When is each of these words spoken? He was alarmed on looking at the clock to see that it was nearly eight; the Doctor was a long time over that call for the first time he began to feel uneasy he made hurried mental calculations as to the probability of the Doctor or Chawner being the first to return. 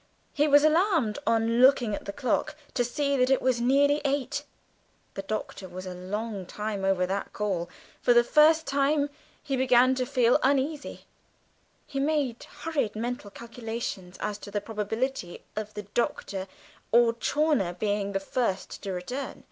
He 0.33 0.47
was 0.47 0.63
alarmed 0.63 1.19
on 1.27 1.61
looking 1.61 1.93
at 1.93 2.05
the 2.05 2.11
clock 2.11 2.55
to 2.73 2.83
see 2.83 3.15
that 3.17 3.29
it 3.29 3.39
was 3.39 3.61
nearly 3.61 4.01
eight; 4.03 4.45
the 5.13 5.21
Doctor 5.21 5.69
was 5.69 5.85
a 5.85 5.93
long 5.93 6.47
time 6.47 6.83
over 6.83 7.05
that 7.05 7.31
call 7.33 7.69
for 8.01 8.11
the 8.11 8.23
first 8.23 8.65
time 8.65 9.11
he 9.43 9.55
began 9.55 9.93
to 9.93 10.07
feel 10.07 10.39
uneasy 10.41 11.05
he 11.85 11.99
made 11.99 12.41
hurried 12.61 12.95
mental 12.95 13.29
calculations 13.29 14.17
as 14.21 14.39
to 14.39 14.49
the 14.49 14.59
probability 14.59 15.43
of 15.55 15.71
the 15.75 15.83
Doctor 15.83 16.47
or 16.91 17.13
Chawner 17.13 17.77
being 17.77 18.13
the 18.13 18.19
first 18.19 18.81
to 18.81 18.91
return. 18.91 19.39